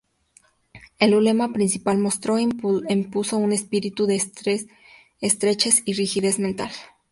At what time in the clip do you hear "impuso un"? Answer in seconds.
2.41-3.51